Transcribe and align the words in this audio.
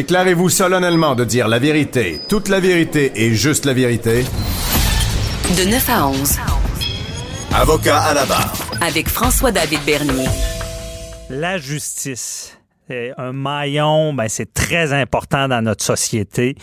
Déclarez-vous 0.00 0.48
solennellement 0.48 1.14
de 1.14 1.24
dire 1.24 1.46
la 1.46 1.58
vérité, 1.58 2.22
toute 2.26 2.48
la 2.48 2.58
vérité 2.58 3.12
et 3.16 3.34
juste 3.34 3.66
la 3.66 3.74
vérité. 3.74 4.24
De 5.58 5.70
9 5.70 5.90
à 5.90 6.06
11. 6.08 6.38
Avocat 7.54 7.98
à 7.98 8.14
la 8.14 8.24
barre. 8.24 8.50
Avec 8.80 9.10
François-David 9.10 9.80
Bernier. 9.84 10.26
La 11.28 11.58
justice. 11.58 12.56
est 12.88 13.12
Un 13.18 13.34
maillon, 13.34 14.14
ben, 14.14 14.26
c'est 14.30 14.54
très 14.54 14.94
important 14.94 15.48
dans 15.48 15.60
notre 15.60 15.84
société. 15.84 16.56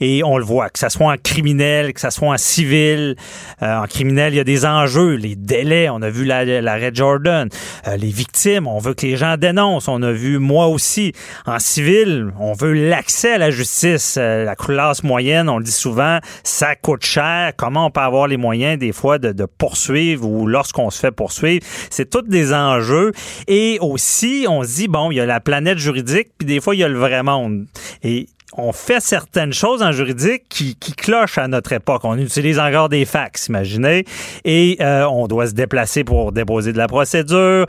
Et 0.00 0.22
on 0.24 0.38
le 0.38 0.44
voit, 0.44 0.70
que 0.70 0.78
ce 0.78 0.88
soit 0.88 1.12
en 1.12 1.16
criminel, 1.16 1.92
que 1.92 2.00
ce 2.00 2.10
soit 2.10 2.28
en 2.28 2.38
civil. 2.38 3.16
Euh, 3.62 3.76
en 3.76 3.86
criminel, 3.86 4.32
il 4.32 4.36
y 4.36 4.40
a 4.40 4.44
des 4.44 4.64
enjeux, 4.64 5.14
les 5.14 5.36
délais. 5.36 5.88
On 5.88 6.02
a 6.02 6.10
vu 6.10 6.24
l'arrêt 6.24 6.60
la, 6.60 6.92
Jordan. 6.92 7.48
Euh, 7.86 7.96
les 7.96 8.10
victimes, 8.10 8.66
on 8.66 8.78
veut 8.78 8.94
que 8.94 9.06
les 9.06 9.16
gens 9.16 9.36
dénoncent. 9.36 9.88
On 9.88 10.02
a 10.02 10.12
vu 10.12 10.38
moi 10.38 10.66
aussi. 10.66 11.12
En 11.46 11.58
civil, 11.58 12.32
on 12.38 12.52
veut 12.52 12.72
l'accès 12.72 13.34
à 13.34 13.38
la 13.38 13.50
justice. 13.50 14.16
Euh, 14.18 14.44
la 14.44 14.56
classe 14.56 15.02
moyenne, 15.02 15.48
on 15.48 15.58
le 15.58 15.64
dit 15.64 15.72
souvent, 15.72 16.18
ça 16.44 16.74
coûte 16.74 17.04
cher. 17.04 17.52
Comment 17.56 17.86
on 17.86 17.90
peut 17.90 18.00
avoir 18.00 18.26
les 18.26 18.36
moyens 18.36 18.78
des 18.78 18.92
fois 18.92 19.18
de, 19.18 19.32
de 19.32 19.44
poursuivre 19.44 20.28
ou 20.28 20.46
lorsqu'on 20.46 20.90
se 20.90 20.98
fait 20.98 21.12
poursuivre? 21.12 21.64
C'est 21.90 22.10
tous 22.10 22.22
des 22.22 22.52
enjeux. 22.52 23.12
Et 23.48 23.78
aussi, 23.80 24.46
on 24.48 24.62
se 24.62 24.76
dit, 24.76 24.88
bon, 24.88 25.10
il 25.10 25.16
y 25.16 25.20
a 25.20 25.26
la 25.26 25.40
planète 25.40 25.78
juridique, 25.78 26.28
puis 26.38 26.46
des 26.46 26.60
fois, 26.60 26.74
il 26.74 26.78
y 26.78 26.84
a 26.84 26.88
le 26.88 26.98
vrai 26.98 27.22
monde. 27.22 27.66
Et 28.02 28.26
on 28.56 28.72
fait 28.72 29.00
certaines 29.00 29.52
choses 29.52 29.82
en 29.82 29.92
juridique 29.92 30.44
qui, 30.48 30.76
qui 30.76 30.92
clochent 30.92 31.38
à 31.38 31.48
notre 31.48 31.72
époque. 31.72 32.02
On 32.04 32.18
utilise 32.18 32.58
encore 32.58 32.88
des 32.88 33.04
fax, 33.04 33.48
imaginez, 33.48 34.04
et 34.44 34.76
euh, 34.80 35.06
on 35.06 35.26
doit 35.26 35.48
se 35.48 35.54
déplacer 35.54 36.04
pour 36.04 36.32
déposer 36.32 36.72
de 36.72 36.78
la 36.78 36.88
procédure. 36.88 37.66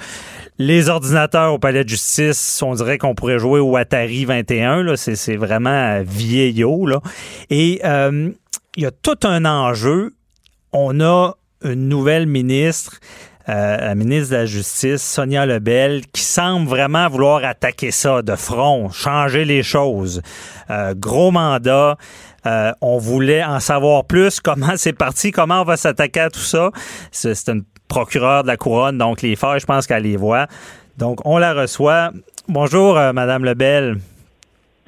Les 0.60 0.90
ordinateurs 0.90 1.54
au 1.54 1.60
palais 1.60 1.84
de 1.84 1.90
justice, 1.90 2.62
on 2.62 2.76
dirait 2.76 2.98
qu'on 2.98 3.16
pourrait 3.16 3.40
jouer 3.40 3.60
au 3.60 3.76
Atari 3.76 4.26
21. 4.26 4.84
Là, 4.84 4.98
c'est, 4.98 5.16
c'est 5.16 5.38
vraiment 5.38 6.02
vieillot. 6.04 6.86
Là. 6.86 7.00
Et 7.50 7.82
euh, 7.86 8.30
il 8.76 8.84
y 8.84 8.86
a 8.86 8.92
tout 8.92 9.18
un 9.24 9.46
enjeu. 9.46 10.14
On 10.72 11.00
a 11.02 11.36
une 11.64 11.88
nouvelle 11.88 12.26
ministre 12.26 13.00
euh, 13.50 13.78
la 13.78 13.96
ministre 13.96 14.32
de 14.32 14.38
la 14.38 14.46
Justice, 14.46 15.02
Sonia 15.02 15.46
Lebel, 15.46 16.02
qui 16.14 16.22
semble 16.22 16.68
vraiment 16.68 17.08
vouloir 17.10 17.44
attaquer 17.44 17.92
ça 17.92 18.22
de 18.22 18.36
front, 18.36 18.90
changer 18.90 19.46
les 19.46 19.64
choses. 19.64 20.22
Euh, 20.70 20.94
gros 20.96 21.32
mandat. 21.32 21.98
Euh, 22.46 22.72
on 22.82 22.98
voulait 22.98 23.44
en 23.44 23.60
savoir 23.60 24.06
plus 24.06 24.40
comment 24.44 24.74
c'est 24.76 24.94
parti, 24.94 25.32
comment 25.32 25.62
on 25.62 25.66
va 25.66 25.78
s'attaquer 25.78 26.22
à 26.22 26.30
tout 26.30 26.40
ça? 26.40 26.72
C'est, 27.12 27.50
une 27.50 27.64
procureure 27.88 28.44
de 28.44 28.48
la 28.48 28.58
couronne, 28.58 28.98
donc 28.98 29.22
les 29.22 29.36
faits, 29.36 29.60
je 29.60 29.66
pense 29.66 29.88
qu'elle 29.88 30.04
les 30.04 30.18
voit. 30.18 30.48
Donc, 30.98 31.20
on 31.26 31.38
la 31.38 31.54
reçoit. 31.54 32.12
Bonjour, 32.48 32.98
euh, 32.98 33.14
Madame 33.14 33.46
Lebel. 33.46 33.98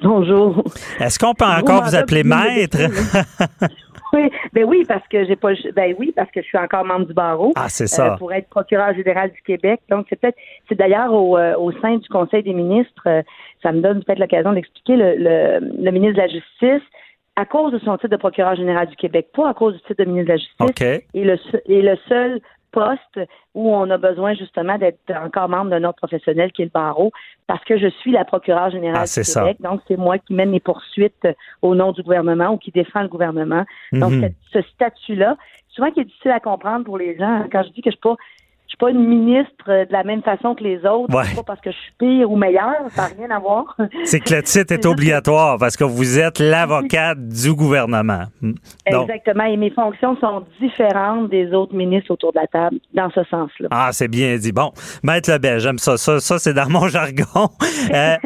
Bonjour. 0.02 0.62
Est-ce 1.00 1.18
qu'on 1.18 1.34
peut 1.34 1.44
encore 1.44 1.84
vous 1.84 1.94
appeler 1.94 2.22
maître? 2.22 2.78
Oui, 4.12 4.30
ben 4.52 4.64
oui, 4.64 4.84
parce 4.86 5.06
que 5.08 5.24
j'ai 5.24 5.36
pas 5.36 5.52
ben 5.74 5.94
oui, 5.98 6.12
parce 6.14 6.30
que 6.30 6.40
je 6.42 6.46
suis 6.46 6.58
encore 6.58 6.84
membre 6.84 7.06
du 7.06 7.14
barreau. 7.14 7.52
Ah, 7.56 7.68
c'est 7.68 7.86
ça. 7.86 8.12
euh, 8.12 8.16
pour 8.16 8.32
être 8.32 8.48
procureur 8.48 8.94
général 8.94 9.30
du 9.32 9.42
Québec. 9.42 9.80
Donc 9.90 10.06
c'est 10.08 10.16
peut-être 10.20 10.38
c'est 10.68 10.76
d'ailleurs 10.76 11.12
au, 11.12 11.36
euh, 11.36 11.54
au 11.56 11.72
sein 11.72 11.96
du 11.96 12.08
Conseil 12.08 12.42
des 12.42 12.54
ministres, 12.54 13.02
euh, 13.06 13.22
ça 13.62 13.72
me 13.72 13.80
donne 13.80 14.02
peut-être 14.04 14.18
l'occasion 14.18 14.52
d'expliquer 14.52 14.96
le, 14.96 15.14
le, 15.16 15.82
le 15.84 15.90
ministre 15.90 16.16
de 16.16 16.20
la 16.22 16.28
Justice 16.28 16.88
à 17.38 17.44
cause 17.44 17.72
de 17.72 17.78
son 17.80 17.96
titre 17.98 18.08
de 18.08 18.16
procureur 18.16 18.56
général 18.56 18.86
du 18.88 18.96
Québec, 18.96 19.28
pas 19.34 19.50
à 19.50 19.54
cause 19.54 19.74
du 19.74 19.80
titre 19.80 20.02
de 20.02 20.08
ministre 20.08 20.28
de 20.28 20.32
la 20.32 20.38
Justice. 20.38 20.56
OK. 20.60 20.82
Et 21.12 21.24
le, 21.24 21.38
et 21.66 21.82
le 21.82 21.96
seul 22.08 22.40
poste 22.72 23.20
où 23.54 23.74
on 23.74 23.88
a 23.90 23.98
besoin 23.98 24.34
justement 24.34 24.76
d'être 24.78 24.98
encore 25.24 25.48
membre 25.48 25.70
d'un 25.70 25.84
ordre 25.84 25.96
professionnel 25.96 26.52
qui 26.52 26.62
est 26.62 26.66
le 26.66 26.70
barreau, 26.70 27.10
parce 27.46 27.64
que 27.64 27.78
je 27.78 27.88
suis 27.88 28.12
la 28.12 28.24
procureure 28.24 28.70
générale 28.70 29.02
Ah, 29.02 29.04
du 29.04 29.24
ça. 29.24 29.40
Québec. 29.40 29.56
Donc, 29.60 29.80
c'est 29.88 29.96
moi 29.96 30.18
qui 30.18 30.34
mène 30.34 30.52
les 30.52 30.60
poursuites 30.60 31.14
euh, 31.24 31.32
au 31.62 31.74
nom 31.74 31.92
du 31.92 32.02
gouvernement 32.02 32.50
ou 32.52 32.58
qui 32.58 32.70
défend 32.70 33.02
le 33.02 33.08
gouvernement. 33.08 33.64
Donc, 33.92 34.12
Mhm. 34.12 34.30
ce 34.52 34.62
statut-là, 34.62 35.36
souvent 35.68 35.90
qui 35.90 36.00
est 36.00 36.04
difficile 36.04 36.30
à 36.32 36.40
comprendre 36.40 36.84
pour 36.84 36.98
les 36.98 37.16
gens. 37.16 37.24
hein, 37.42 37.48
Quand 37.50 37.62
je 37.62 37.70
dis 37.70 37.82
que 37.82 37.90
je 37.90 37.96
suis 37.96 38.00
pas 38.00 38.16
je 38.66 38.70
suis 38.70 38.76
pas 38.78 38.90
une 38.90 39.06
ministre 39.06 39.52
euh, 39.68 39.84
de 39.86 39.92
la 39.92 40.02
même 40.04 40.22
façon 40.22 40.54
que 40.54 40.64
les 40.64 40.78
autres, 40.84 41.14
Ouais. 41.14 41.24
c'est 41.24 41.36
pas 41.36 41.42
parce 41.44 41.60
que 41.60 41.70
je 41.70 41.76
suis 41.76 41.92
pire 41.98 42.30
ou 42.30 42.36
meilleure, 42.36 42.74
ça 42.90 43.02
n'a 43.08 43.14
rien 43.16 43.30
à 43.36 43.38
voir. 43.38 43.76
C'est 44.04 44.20
que 44.20 44.34
le 44.34 44.42
titre 44.44 44.72
est 44.72 44.84
obligatoire 44.86 45.56
parce 45.58 45.76
que 45.76 45.84
vous 45.84 46.18
êtes 46.18 46.38
l'avocate 46.40 47.18
du 47.28 47.54
gouvernement. 47.54 48.24
Hmm. 48.42 48.52
Donc, 48.90 49.08
Exactement. 49.08 49.44
Et 49.44 49.56
mes 49.56 49.70
fonctions 49.70 50.16
sont 50.20 50.44
différentes 50.60 51.30
des 51.30 51.52
autres 51.52 51.74
ministres 51.74 52.10
autour 52.12 52.32
de 52.32 52.40
la 52.40 52.46
table, 52.48 52.78
dans 52.94 53.10
ce 53.10 53.22
sens-là. 53.24 53.68
Ah, 53.70 53.90
c'est 53.92 54.08
bien 54.08 54.36
dit. 54.36 54.52
Bon, 54.52 54.72
Maître 55.02 55.30
Lebel, 55.30 55.60
j'aime 55.60 55.78
ça. 55.78 55.96
Ça, 55.96 56.20
ça 56.20 56.38
c'est 56.38 56.54
dans 56.54 56.68
mon 56.68 56.88
jargon. 56.88 57.48
Euh, 57.94 58.16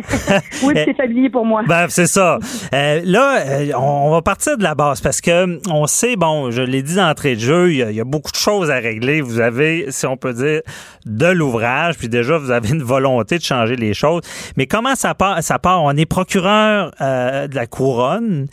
Oui, 0.65 0.73
c'est 0.75 0.95
familier 0.97 1.31
pour 1.31 1.45
moi. 1.45 1.63
Ben, 1.67 1.87
c'est 1.89 2.07
ça. 2.07 2.39
Euh, 2.75 3.01
là, 3.05 3.39
on 3.79 3.91
on 4.11 4.11
va 4.11 4.23
partir 4.23 4.57
de 4.57 4.63
la 4.63 4.75
base 4.75 5.01
parce 5.01 5.21
que 5.21 5.45
hum, 5.45 5.59
on 5.71 5.87
sait, 5.87 6.17
bon, 6.17 6.51
je 6.51 6.63
l'ai 6.63 6.83
dit 6.83 6.97
d'entrée 6.97 7.35
de 7.37 7.41
jeu, 7.41 7.71
il 7.71 7.77
y, 7.77 7.83
a, 7.83 7.91
il 7.91 7.97
y 7.97 8.01
a 8.01 8.05
beaucoup 8.05 8.31
de 8.33 8.37
choses 8.37 8.71
à 8.71 8.77
régler. 8.77 9.21
Vous 9.21 9.39
avez, 9.41 9.91
si 9.91 10.07
on 10.07 10.17
peut 10.17 10.30
de 10.33 11.27
l'ouvrage, 11.27 11.97
puis 11.99 12.09
déjà, 12.09 12.39
vous 12.39 12.51
avez 12.51 12.71
une 12.71 12.83
volonté 12.83 13.39
de 13.39 13.43
changer 13.43 13.77
les 13.77 13.95
choses. 13.95 14.23
Mais 14.57 14.67
comment 14.67 14.95
ça 14.95 15.15
part? 15.15 15.43
Ça 15.43 15.59
part, 15.59 15.83
on 15.83 15.93
est 15.93 16.07
procureur 16.07 16.93
euh, 17.01 17.47
de 17.47 17.55
la 17.55 17.67
couronne 17.67 18.47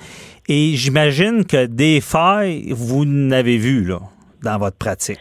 et 0.48 0.76
j'imagine 0.76 1.46
que 1.46 1.66
des 1.66 2.02
failles, 2.02 2.72
vous 2.72 3.06
n'avez 3.06 3.58
vu, 3.58 3.92
dans 4.44 4.58
votre 4.58 4.78
pratique. 4.78 5.20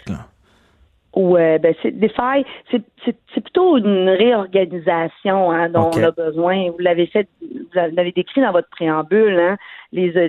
Ouais, 1.16 1.58
ben 1.58 1.74
c'est 1.82 1.92
des 1.98 2.10
failles, 2.10 2.44
c'est 2.70 2.82
c'est 3.04 3.16
c'est 3.34 3.40
plutôt 3.40 3.78
une 3.78 4.08
réorganisation 4.10 5.50
hein, 5.50 5.68
dont 5.70 5.90
on 5.94 6.02
a 6.02 6.10
besoin. 6.10 6.70
Vous 6.70 6.78
l'avez 6.78 7.06
fait, 7.06 7.26
vous 7.40 7.68
l'avez 7.74 8.12
décrit 8.12 8.42
dans 8.42 8.52
votre 8.52 8.68
préambule. 8.68 9.38
Hein, 9.40 9.56
les, 9.92 10.14
euh, 10.16 10.28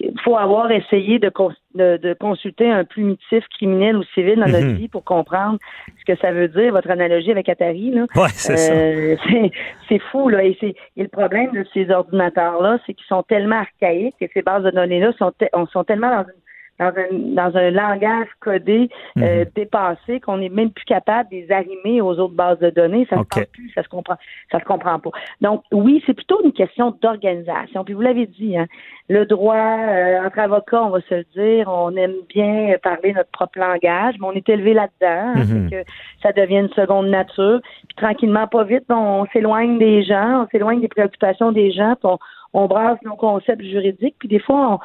il 0.00 0.18
faut 0.24 0.36
avoir 0.36 0.70
essayé 0.72 1.18
de, 1.20 1.28
cons- 1.28 1.52
de, 1.74 1.98
de 1.98 2.14
consulter 2.14 2.68
un 2.70 2.84
plumitif 2.84 3.44
criminel 3.56 3.96
ou 3.96 4.02
civil 4.14 4.36
dans 4.40 4.46
notre 4.46 4.66
Mhm. 4.66 4.74
vie 4.76 4.88
pour 4.88 5.04
comprendre 5.04 5.58
ce 6.00 6.04
que 6.12 6.18
ça 6.20 6.32
veut 6.32 6.48
dire. 6.48 6.72
Votre 6.72 6.90
analogie 6.90 7.30
avec 7.30 7.48
Atari, 7.48 7.90
là. 7.92 8.06
Ouais, 8.16 8.28
c'est 8.30 8.56
ça. 8.56 8.72
Euh, 8.72 9.16
c'est- 9.30 9.50
c'est 9.88 9.98
fou, 10.10 10.28
là. 10.30 10.42
Et, 10.42 10.56
c'est- 10.58 10.74
et 10.96 11.02
le 11.02 11.08
problème 11.08 11.52
de 11.52 11.64
ces 11.74 11.90
ordinateurs-là, 11.90 12.78
c'est 12.86 12.94
qu'ils 12.94 13.06
sont 13.06 13.22
tellement 13.22 13.60
archaïques 13.60 14.16
et 14.20 14.30
ces 14.34 14.42
bases 14.42 14.64
de 14.64 14.70
données-là 14.70 15.12
sont, 15.18 15.30
te- 15.38 15.44
on- 15.52 15.66
sont 15.66 15.84
tellement 15.84 16.10
dans 16.10 16.22
une 16.24 16.40
dans 16.78 16.86
un, 16.86 17.08
dans 17.12 17.56
un 17.56 17.70
langage 17.70 18.28
codé 18.40 18.88
euh, 19.18 19.44
dépassé 19.54 20.20
qu'on 20.20 20.38
n'est 20.38 20.48
même 20.48 20.70
plus 20.70 20.84
capable 20.84 21.30
de 21.30 21.36
les 21.36 21.50
arrimer 21.52 22.00
aux 22.00 22.18
autres 22.18 22.34
bases 22.34 22.58
de 22.60 22.70
données. 22.70 23.06
Ça 23.10 23.16
OK. 23.16 23.26
se 23.34 23.40
passe 23.40 23.48
plus, 23.48 23.70
ça 23.74 23.82
se 23.82 23.88
comprend, 23.88 24.16
ça 24.52 24.60
se 24.60 24.64
comprend 24.64 24.98
pas. 24.98 25.10
Donc 25.40 25.62
oui, 25.72 26.02
c'est 26.06 26.14
plutôt 26.14 26.40
une 26.44 26.52
question 26.52 26.96
d'organisation. 27.02 27.84
Puis 27.84 27.94
vous 27.94 28.00
l'avez 28.00 28.26
dit, 28.26 28.56
hein, 28.56 28.66
le 29.08 29.24
droit 29.26 29.56
euh, 29.56 30.24
entre 30.24 30.38
avocats, 30.38 30.84
on 30.84 30.90
va 30.90 31.00
se 31.00 31.14
le 31.14 31.24
dire, 31.34 31.68
on 31.68 31.94
aime 31.96 32.14
bien 32.28 32.74
parler 32.82 33.12
notre 33.12 33.30
propre 33.30 33.58
langage, 33.58 34.14
mais 34.20 34.26
on 34.26 34.32
est 34.32 34.48
élevé 34.48 34.74
là-dedans, 34.74 35.32
hein, 35.36 35.44
Mhm. 35.48 35.70
que 35.70 35.76
ça 36.22 36.32
devient 36.32 36.58
une 36.58 36.68
seconde 36.70 37.08
nature. 37.08 37.60
Puis 37.88 37.96
tranquillement, 37.96 38.46
pas 38.46 38.64
vite, 38.64 38.84
on, 38.90 39.26
s'éloigne 39.32 39.78
des 39.78 40.02
gens, 40.02 40.44
on 40.44 40.48
s'éloigne 40.48 40.80
des 40.80 40.88
préoccupations 40.88 41.52
des 41.52 41.72
gens, 41.72 41.94
puis 41.96 42.10
on, 42.12 42.18
on 42.54 42.66
brasse 42.66 42.98
nos 43.02 43.16
concepts 43.16 43.62
juridiques, 43.62 44.16
puis 44.18 44.28
des 44.28 44.38
fois 44.38 44.72
on 44.74 44.78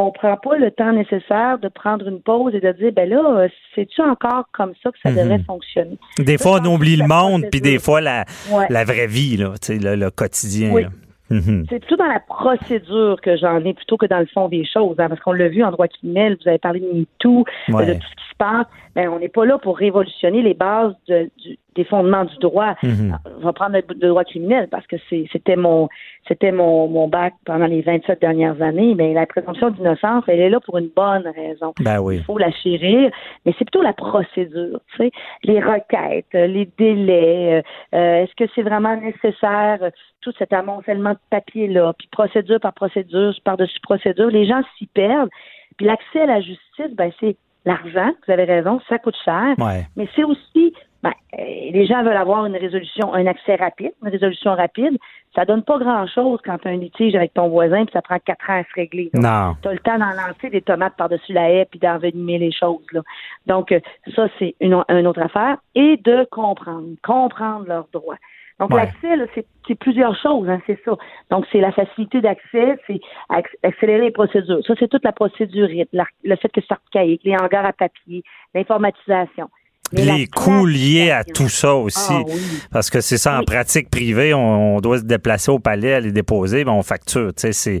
on 0.00 0.12
prend 0.12 0.36
pas 0.36 0.56
le 0.56 0.70
temps 0.70 0.92
nécessaire 0.92 1.58
de 1.58 1.66
prendre 1.68 2.06
une 2.06 2.20
pause 2.20 2.54
et 2.54 2.60
de 2.60 2.70
dire 2.72 2.92
ben 2.92 3.08
là, 3.08 3.22
euh, 3.40 3.48
c'est-tu 3.74 4.00
encore 4.00 4.44
comme 4.52 4.72
ça 4.82 4.90
que 4.92 4.98
ça 5.02 5.10
Mhm. 5.10 5.16
devrait 5.16 5.42
fonctionner? 5.44 5.98
Des 6.18 6.38
fois, 6.38 6.60
on 6.62 6.64
oublie 6.74 6.94
le 6.96 7.06
monde, 7.08 7.44
puis 7.50 7.60
des 7.60 7.80
fois, 7.80 8.00
la, 8.00 8.24
Ouais. 8.52 8.66
la 8.70 8.84
vraie 8.84 9.08
vie, 9.08 9.36
là, 9.36 9.54
tu 9.60 9.66
sais, 9.66 9.78
le, 9.78 9.96
le 9.96 10.10
quotidien. 10.10 10.70
Oui. 10.72 10.82
là. 10.84 10.88
Mhm. 11.30 11.66
C'est 11.68 11.80
plutôt 11.80 11.96
dans 11.96 12.06
la 12.06 12.20
procédure 12.20 13.20
que 13.22 13.36
j'en 13.36 13.62
ai 13.64 13.74
plutôt 13.74 13.96
que 13.98 14.06
dans 14.06 14.20
le 14.20 14.26
fond 14.32 14.48
des 14.48 14.64
choses, 14.64 14.94
hein, 14.98 15.08
parce 15.08 15.20
qu'on 15.20 15.32
l'a 15.32 15.48
vu 15.48 15.62
en 15.62 15.70
droit 15.70 15.88
criminel, 15.88 16.38
vous 16.42 16.48
avez 16.48 16.58
parlé 16.58 16.80
de 16.80 16.86
MeToo, 16.86 17.44
Ouais. 17.70 17.84
de 17.86 17.92
tout 17.94 18.00
ce 18.00 18.14
qui 18.27 18.27
ben, 18.94 19.08
on 19.08 19.18
n'est 19.18 19.28
pas 19.28 19.44
là 19.44 19.58
pour 19.58 19.76
révolutionner 19.78 20.42
les 20.42 20.54
bases 20.54 20.94
de- 21.08 21.30
du- 21.42 21.58
des 21.74 21.84
fondements 21.84 22.24
du 22.24 22.36
droit. 22.38 22.74
Mhm. 22.82 23.16
On 23.36 23.44
va 23.44 23.52
prendre 23.52 23.76
le, 23.76 23.82
le 23.88 24.08
droit 24.08 24.24
criminel 24.24 24.66
parce 24.68 24.86
que 24.88 24.96
c'était 25.32 25.54
mon 25.54 25.88
c'était 26.26 26.50
mon, 26.50 26.88
mon 26.88 27.06
bac 27.08 27.34
pendant 27.44 27.66
les 27.66 27.82
27 27.82 28.20
dernières 28.20 28.60
années. 28.60 28.94
Mais 28.96 29.14
la 29.14 29.26
présomption 29.26 29.70
d'innocence, 29.70 30.24
elle 30.26 30.40
est 30.40 30.50
là 30.50 30.58
pour 30.60 30.76
une 30.78 30.88
bonne 30.94 31.26
raison. 31.28 31.72
Ben 31.80 32.00
oui. 32.00 32.16
Il 32.16 32.24
faut 32.24 32.36
la 32.38 32.50
chérir, 32.50 33.10
mais 33.46 33.54
c'est 33.58 33.64
plutôt 33.64 33.82
la 33.82 33.92
procédure, 33.92 34.80
tu 34.90 34.96
sais, 35.04 35.10
les 35.44 35.60
requêtes, 35.60 36.26
les 36.32 36.68
délais, 36.78 37.62
euh, 37.94 37.96
euh, 37.96 38.22
est-ce 38.24 38.34
que 38.34 38.50
c'est 38.54 38.62
vraiment 38.62 38.96
nécessaire, 38.96 39.78
tout 40.20 40.32
cet 40.38 40.52
amoncellement 40.52 41.12
de 41.12 41.18
papier-là, 41.30 41.92
puis 41.96 42.08
procédure 42.10 42.58
par 42.60 42.72
procédure, 42.74 43.32
par-dessus 43.44 43.80
procédure, 43.80 44.28
les 44.28 44.46
gens 44.46 44.62
s'y 44.76 44.86
perdent. 44.86 45.30
Puis 45.76 45.86
l'accès 45.86 46.22
à 46.22 46.26
la 46.26 46.40
justice, 46.40 46.92
ben 46.94 47.10
c'est 47.20 47.36
l'argent, 47.64 48.10
vous 48.26 48.32
avez 48.32 48.44
raison, 48.44 48.80
ça 48.88 48.98
coûte 48.98 49.16
cher, 49.24 49.54
Ouais. 49.58 49.86
mais 49.96 50.08
c'est 50.16 50.24
aussi, 50.24 50.72
ben, 51.02 51.12
euh, 51.38 51.42
les 51.72 51.86
gens 51.86 52.02
veulent 52.02 52.16
avoir 52.16 52.46
une 52.46 52.56
résolution, 52.56 53.12
un 53.14 53.26
accès 53.26 53.54
rapide, 53.56 53.92
une 54.02 54.08
résolution 54.10 54.54
rapide. 54.54 54.96
Ça 55.34 55.44
donne 55.44 55.62
pas 55.62 55.78
grand-chose 55.78 56.40
quand 56.44 56.58
tu 56.58 56.68
as 56.68 56.70
un 56.72 56.76
litige 56.76 57.14
avec 57.14 57.34
ton 57.34 57.48
voisin, 57.48 57.84
puis 57.84 57.92
ça 57.92 58.02
prend 58.02 58.18
quatre 58.18 58.48
ans 58.50 58.58
à 58.60 58.64
se 58.64 58.74
régler. 58.74 59.10
Tu 59.62 59.68
as 59.68 59.72
le 59.72 59.78
temps 59.78 59.98
d'en 59.98 60.10
lancer 60.10 60.50
des 60.50 60.62
tomates 60.62 60.96
par-dessus 60.96 61.32
la 61.32 61.50
haie 61.50 61.66
puis 61.70 61.78
d'envenimer 61.78 62.38
les 62.38 62.50
choses. 62.52 62.84
Là. 62.92 63.02
Donc, 63.46 63.70
euh, 63.70 63.80
ça, 64.16 64.26
c'est 64.38 64.54
une, 64.60 64.82
une 64.88 65.06
autre 65.06 65.22
affaire. 65.22 65.58
Et 65.74 65.98
de 65.98 66.26
comprendre, 66.30 66.86
comprendre 67.04 67.66
leurs 67.68 67.86
droits. 67.92 68.16
Donc, 68.60 68.70
Ouais. 68.70 68.76
l'accès, 68.84 69.30
c'est, 69.66 69.74
plusieurs 69.78 70.20
choses, 70.20 70.48
hein, 70.48 70.60
c'est 70.66 70.78
ça. 70.84 70.92
Donc, 71.30 71.44
c'est 71.52 71.60
la 71.60 71.70
facilité 71.72 72.20
d'accès, 72.20 72.76
c'est 72.86 73.00
acc- 73.30 73.56
accélérer 73.62 74.06
les 74.06 74.10
procédures. 74.10 74.58
Ça, 74.66 74.74
c'est 74.78 74.88
toute 74.88 75.04
la 75.04 75.12
procédure, 75.12 75.68
le 75.68 76.36
fait 76.36 76.48
que 76.48 76.60
c'est 76.60 76.72
archaïque, 76.72 77.20
les 77.24 77.36
hangars 77.36 77.66
à 77.66 77.72
papier, 77.72 78.24
l'informatisation. 78.72 79.48
Mais 79.94 80.04
la 80.04 80.16
les 80.16 80.26
coûts 80.26 80.66
liés 80.66 81.10
à 81.10 81.24
tout 81.24 81.48
ça 81.48 81.74
aussi. 81.74 82.12
Ah 82.12 82.22
oui. 82.26 82.34
Parce 82.70 82.90
que 82.90 83.00
c'est 83.00 83.16
ça, 83.16 83.36
en 83.36 83.38
Oui. 83.38 83.44
pratique 83.46 83.88
privée, 83.88 84.34
on, 84.34 84.76
on 84.76 84.80
doit 84.80 84.98
se 84.98 85.04
déplacer 85.04 85.50
au 85.50 85.58
palais, 85.60 85.94
aller 85.94 86.12
déposer, 86.12 86.62
ben 86.64 86.72
on 86.72 86.82
facture. 86.82 87.28
Tu 87.34 87.40
sais, 87.40 87.52
c'est, 87.52 87.80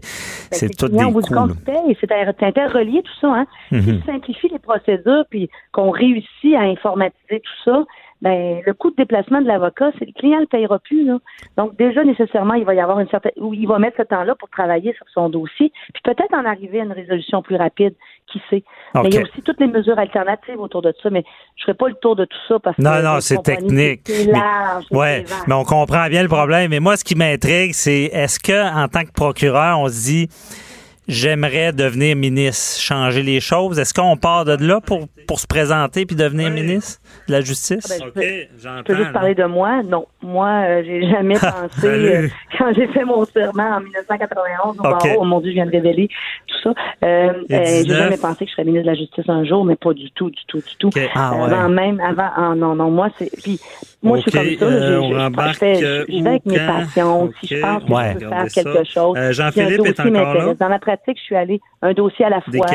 c'est 0.52 0.68
tout 0.74 0.88
des 0.88 0.96
coûts. 0.96 1.20
C'est 1.66 2.10
inter- 2.10 2.32
c'est 2.40 2.46
interrelié 2.46 3.02
tout 3.02 3.12
ça. 3.20 3.28
Hein? 3.34 3.46
Mhm. 3.72 4.00
Simplifie 4.06 4.48
les 4.48 4.58
procédures 4.58 5.24
puis 5.28 5.50
qu'on 5.70 5.90
réussit 5.90 6.54
à 6.56 6.60
informatiser 6.60 7.40
tout 7.40 7.62
ça, 7.66 7.84
ben 8.20 8.60
le 8.66 8.74
coût 8.74 8.90
de 8.90 8.96
déplacement 8.96 9.40
de 9.40 9.46
l'avocat, 9.46 9.90
c'est 9.98 10.06
le 10.06 10.12
client 10.12 10.36
ne 10.36 10.42
le 10.42 10.46
payera 10.46 10.78
plus. 10.78 11.04
Là. 11.04 11.18
Donc 11.56 11.76
déjà 11.76 12.02
nécessairement, 12.04 12.54
il 12.54 12.64
va 12.64 12.74
y 12.74 12.80
avoir 12.80 12.98
une 13.00 13.08
certaine 13.08 13.32
où 13.36 13.54
il 13.54 13.66
va 13.68 13.78
mettre 13.78 13.96
ce 13.98 14.02
temps-là 14.02 14.34
pour 14.34 14.48
travailler 14.50 14.92
sur 14.94 15.06
son 15.14 15.28
dossier, 15.28 15.72
puis 15.92 16.02
peut-être 16.02 16.34
en 16.34 16.44
arriver 16.44 16.80
à 16.80 16.84
une 16.84 16.92
résolution 16.92 17.42
plus 17.42 17.56
rapide, 17.56 17.94
qui 18.30 18.40
sait. 18.50 18.62
Mais 18.94 19.08
il 19.08 19.14
y 19.14 19.18
a 19.18 19.22
aussi 19.22 19.40
toutes 19.42 19.60
les 19.60 19.66
mesures 19.68 19.98
alternatives 19.98 20.60
autour 20.60 20.82
de 20.82 20.92
ça, 21.02 21.10
mais 21.10 21.24
je 21.56 21.62
ferai 21.64 21.74
pas 21.74 21.88
le 21.88 21.94
tour 21.94 22.16
de 22.16 22.24
tout 22.24 22.36
ça 22.48 22.58
parce 22.58 22.76
que 22.76 22.82
Non, 22.82 23.02
non, 23.02 23.20
c'est 23.20 23.42
technique. 23.42 24.02
C'est 24.04 24.26
Mais- 24.26 24.32
large. 24.32 24.84
c'est 24.90 24.96
Ouais, 24.96 25.24
mais 25.46 25.54
on 25.54 25.64
comprend 25.64 26.06
bien 26.08 26.22
le 26.22 26.28
problème. 26.28 26.70
Mais 26.70 26.80
moi, 26.80 26.96
ce 26.96 27.04
qui 27.04 27.14
m'intrigue, 27.14 27.72
c'est 27.72 28.04
est-ce 28.12 28.38
que 28.38 28.74
en 28.74 28.88
tant 28.88 29.04
que 29.04 29.12
procureur, 29.12 29.78
on 29.80 29.88
se 29.88 30.04
dit 30.04 30.28
j'aimerais 31.08 31.72
devenir 31.72 32.14
ministre, 32.16 32.80
changer 32.80 33.22
les 33.22 33.40
choses. 33.40 33.78
Est-ce 33.78 33.94
qu'on 33.94 34.16
part 34.16 34.44
de 34.44 34.56
là 34.64 34.80
pour, 34.80 35.08
pour 35.26 35.40
se 35.40 35.46
présenter 35.46 36.06
puis 36.06 36.14
devenir 36.16 36.50
ministre 36.50 37.00
de 37.26 37.32
la 37.32 37.40
justice? 37.40 37.90
Ah 37.90 38.04
ben, 38.14 38.46
Je 38.58 38.82
peux 38.82 38.94
juste 38.96 39.12
parler 39.12 39.34
de 39.34 39.44
moi? 39.44 39.82
Non, 39.82 40.06
moi, 40.22 40.48
euh, 40.66 40.82
j'ai 40.84 41.08
jamais 41.10 41.34
pensé 41.40 41.86
euh, 41.86 42.28
quand 42.58 42.72
j'ai 42.74 42.86
fait 42.88 43.04
mon 43.04 43.24
serment 43.24 43.76
en 43.76 43.80
1991 43.80 44.76
au 44.78 44.80
Ok. 44.80 44.82
barreau. 44.82 45.18
Oh 45.20 45.24
mon 45.24 45.40
Dieu, 45.40 45.50
je 45.50 45.54
viens 45.54 45.66
de 45.66 45.70
révéler 45.72 46.08
tout 46.46 46.56
ça. 46.64 46.70
Euh, 47.04 47.06
euh, 47.06 47.32
j'ai 47.48 47.82
19. 47.84 47.98
jamais 47.98 48.16
pensé 48.18 48.44
que 48.44 48.50
je 48.50 48.52
serais 48.52 48.64
ministre 48.64 48.86
de 48.86 48.90
la 48.92 48.96
Justice 48.98 49.24
un 49.28 49.44
jour, 49.44 49.64
mais 49.64 49.76
pas 49.76 49.92
du 49.94 50.10
tout, 50.12 50.30
du 50.30 50.40
tout, 50.46 50.58
du 50.58 50.76
tout. 50.78 50.90
Ah, 51.14 51.32
ouais. 51.34 51.44
Avant 51.52 51.68
même, 51.68 52.00
avant, 52.00 52.28
ah, 52.36 52.54
non, 52.56 52.74
non, 52.74 52.90
moi 52.90 53.08
c'est. 53.18 53.30
Puis 53.42 53.58
moi, 54.02 54.18
je 54.18 54.22
suis 54.22 54.30
comme 54.30 54.68
ça. 54.70 54.74
euh, 54.74 55.00
je- 55.52 55.58
fais, 55.58 55.74
je, 55.76 56.04
je 56.12 56.22
vais 56.22 56.28
avec 56.30 56.46
mes 56.46 56.58
passions. 56.58 57.32
Si 57.40 57.46
je 57.54 57.60
pense 57.60 57.84
que 57.84 57.92
Ouais. 57.92 58.14
je 58.14 58.18
peux 58.24 58.28
faire 58.28 58.50
ça. 58.50 58.62
quelque 58.62 58.84
chose. 58.88 59.16
Euh, 59.16 59.32
Jean-Philippe 59.32 59.86
est 59.86 60.00
encore 60.00 60.34
là. 60.34 60.54
Dans 60.54 60.68
ma 60.68 60.78
pratique, 60.98 61.18
je 61.18 61.24
suis 61.24 61.36
allée 61.36 61.60
un 61.82 61.92
dossier 61.92 62.24
à 62.24 62.30
la 62.30 62.40
fois. 62.40 62.66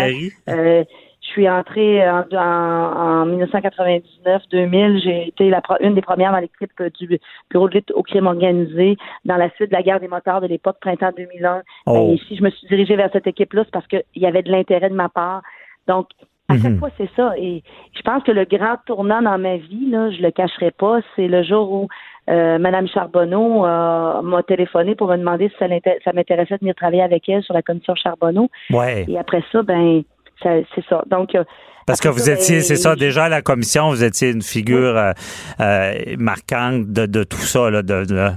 Euh, 0.50 0.84
je 1.22 1.28
suis 1.30 1.50
entrée 1.50 2.08
en, 2.08 2.24
en, 2.34 3.22
en 3.22 3.25
1999-2000. 3.28 5.02
J'ai 5.04 5.28
été 5.30 5.50
la, 5.50 5.62
une 5.80 5.96
des 5.96 6.02
premières 6.02 6.31
dans 6.31 6.40
l'équipe 6.40 6.72
euh, 6.81 6.90
du 7.00 7.20
bureau 7.50 7.70
de 7.70 7.75
lutte 7.75 7.92
au 7.92 8.04
crime 8.04 8.28
organisé 8.28 8.98
dans 9.25 9.38
la 9.38 9.50
suite 9.52 9.70
de 9.70 9.75
la 9.75 9.84
guerre 9.84 10.00
des 10.00 10.08
moteurs 10.08 10.42
de 10.42 10.48
l'époque, 10.48 10.78
printemps 10.81 11.12
2001. 11.16 11.62
Oh. 11.86 11.94
Ben, 11.94 12.18
si 12.28 12.36
je 12.36 12.44
me 12.44 12.50
suis 12.50 12.68
dirigée 12.68 12.96
vers 12.96 13.10
cette 13.14 13.28
équipe-là, 13.28 13.64
c'est 13.66 13.72
parce 13.72 13.88
qu'il 13.88 14.04
y 14.16 14.26
avait 14.26 14.44
de 14.44 14.52
l'intérêt 14.52 14.90
de 14.90 14.96
ma 14.96 15.10
part. 15.10 15.42
Donc, 15.88 16.08
à 16.50 16.58
chaque 16.58 16.72
Mhm. 16.74 16.80
fois, 16.80 16.90
c'est 16.98 17.10
ça. 17.16 17.34
Et 17.38 17.64
je 17.96 18.02
pense 18.02 18.22
que 18.24 18.31
le 18.31 18.44
grand 18.44 18.76
tournant 18.86 19.22
dans 19.22 19.38
ma 19.38 19.56
vie, 19.58 19.90
là, 19.90 20.12
je 20.12 20.22
le 20.22 20.30
cacherai 20.31 20.72
pas, 20.72 21.00
c'est 21.16 21.28
le 21.28 21.42
jour 21.42 21.72
où 21.72 21.88
euh, 22.30 22.58
Madame 22.58 22.88
Charbonneau 22.88 23.66
euh, 23.66 24.22
m'a 24.22 24.44
téléphoné 24.44 24.96
pour 24.96 25.08
me 25.10 25.18
demander 25.18 25.50
si 25.50 25.56
ça, 25.60 26.14
m'intéressait 26.14 26.56
de 26.56 26.60
venir 26.62 26.75
travailler 26.75 27.04
avec 27.04 27.28
elle 27.28 27.44
sur 27.44 27.54
la 27.54 27.62
commission 27.62 27.96
Charbonneau. 27.96 28.50
Ouais. 28.72 29.06
Et 29.08 29.18
après 29.18 29.44
ça, 29.52 29.62
ben, 29.64 30.04
ça, 30.42 30.50
c'est 30.74 30.84
ça. 30.90 31.04
Donc, 31.10 31.36
euh, 31.36 31.44
Parce 31.86 32.00
que 32.00 32.08
vous 32.10 32.30
étiez, 32.30 32.58
ben, 32.58 32.64
c'est 32.64 32.75
ça, 32.78 32.96
déjà 32.96 33.25
à 33.25 33.30
la 33.30 33.42
commission, 33.42 33.90
vous 33.90 34.04
étiez 34.04 34.31
une 34.31 34.42
figure 34.42 34.98
euh, 34.98 35.12
euh, 35.60 35.94
marquante 36.18 36.88
de, 36.92 37.06
de 37.06 37.24
tout 37.24 37.38
ça. 37.38 37.70
Là, 37.70 37.81
de, 37.81 38.06
de- 38.06 38.30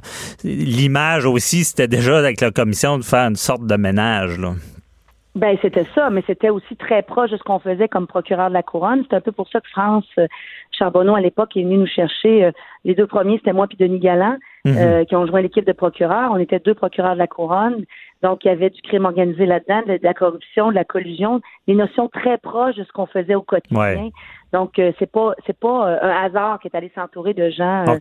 L'image 0.44 1.27
aussi, 1.27 1.65
c'était 1.65 1.89
déjà 1.89 2.19
avec 2.19 2.41
la 2.41 2.50
commission 2.50 2.99
de 2.99 3.05
faire 3.05 3.29
une 3.29 3.37
sorte 3.37 3.67
de 3.67 3.77
ménage. 3.77 4.39
Là. 4.39 4.55
Ben, 5.37 5.56
c'était 5.61 5.85
ça, 5.94 6.09
mais 6.09 6.23
c'était 6.27 6.49
aussi 6.49 6.77
très 6.77 7.03
proche 7.03 7.31
de 7.31 7.37
ce 7.37 7.43
qu'on 7.43 7.59
faisait 7.59 7.88
comme 7.88 8.06
procureur 8.06 8.49
de 8.49 8.55
la 8.55 8.62
couronne. 8.62 9.05
C'est 9.09 9.17
un 9.17 9.21
peu 9.21 9.33
pour 9.33 9.47
ça 9.50 9.61
que 9.61 9.69
France 9.69 10.06
euh, 10.19 10.27
Charbonneau, 10.73 11.15
à 11.15 11.21
l'époque, 11.21 11.55
est 11.56 11.62
venu 11.62 11.77
nous 11.77 11.87
chercher. 11.87 12.44
euh, 12.47 12.50
les 12.85 12.94
deux 12.94 13.06
premiers, 13.06 13.37
c'était 13.38 13.53
moi 13.53 13.67
puis 13.67 13.77
Denis 13.77 13.99
Galland, 13.99 14.38
Mhm. 14.65 14.77
euh, 14.79 15.05
qui 15.05 15.15
ont 15.15 15.27
joint 15.27 15.43
l'équipe 15.43 15.67
de 15.67 15.73
procureurs. 15.73 16.31
On 16.33 16.38
était 16.38 16.59
deux 16.59 16.75
procureurs 16.75 17.15
de 17.15 17.19
la 17.19 17.27
couronne. 17.27 17.85
Donc, 18.23 18.44
il 18.44 18.49
y 18.49 18.50
avait 18.50 18.71
du 18.71 18.81
crime 18.81 19.05
organisé 19.05 19.44
là-dedans, 19.44 19.83
de, 19.87 19.99
de 19.99 20.03
la 20.05 20.15
corruption, 20.15 20.71
de 20.71 20.75
la 20.75 20.85
collusion, 20.85 21.41
des 21.69 21.75
notions 21.75 22.09
très 22.09 22.39
proches 22.39 22.75
de 22.77 22.85
ce 22.85 22.93
qu'on 22.93 23.06
faisait 23.06 23.35
au 23.35 23.43
quotidien. 23.43 23.79
Ouais. 23.79 24.11
Donc, 24.53 24.79
euh, 24.79 24.93
c'est 24.99 25.11
pas 25.11 25.35
c'est 25.47 25.59
pas 25.59 25.89
euh, 25.89 25.99
un 26.00 26.25
hasard 26.25 26.59
qui 26.61 26.69
est 26.69 26.75
allé 26.77 26.91
s'entourer 26.94 27.35
de 27.35 27.50
gens 27.50 27.85
euh, 27.89 27.99